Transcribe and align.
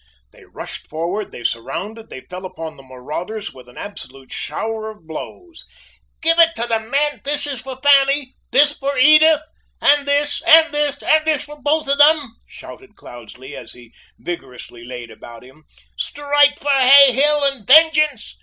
They 0.31 0.45
rushed 0.45 0.87
forward, 0.87 1.31
they 1.31 1.43
surrounded, 1.43 2.09
they 2.09 2.21
fell 2.21 2.43
upon 2.43 2.75
the 2.75 2.81
marauders 2.81 3.53
with 3.53 3.69
an 3.69 3.77
absolute 3.77 4.31
shower 4.31 4.89
of 4.89 5.05
blows. 5.05 5.63
"Give 6.23 6.39
it 6.39 6.55
to 6.55 6.65
them, 6.65 6.89
men! 6.89 7.21
This 7.23 7.45
for 7.61 7.79
Fanny! 7.83 8.33
This 8.51 8.75
for 8.75 8.97
Edith! 8.97 9.41
And 9.79 10.07
this! 10.07 10.41
and 10.47 10.73
this! 10.73 11.03
and 11.03 11.23
this 11.23 11.43
for 11.43 11.61
both 11.61 11.87
of 11.87 11.99
them!" 11.99 12.33
shouted 12.47 12.95
Cloudesley, 12.95 13.55
as 13.55 13.73
he 13.73 13.93
vigorously 14.17 14.83
laid 14.83 15.11
about 15.11 15.43
him. 15.43 15.65
"Strike 15.99 16.59
for 16.59 16.71
Hay 16.71 17.13
Hill 17.13 17.43
and 17.43 17.67
vengeance! 17.67 18.39